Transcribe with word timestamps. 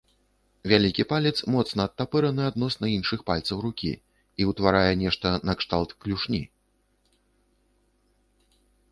Вялікі 0.69 1.03
палец 1.11 1.33
моцна 1.55 1.81
адтапыраны 1.89 2.41
адносна 2.51 2.85
іншых 2.97 3.19
пальцаў 3.29 3.57
рукі 3.65 3.91
і 4.43 4.47
ўтварае 4.51 4.93
нешта 5.03 5.27
накшталт 5.49 5.93
клюшні. 6.05 6.41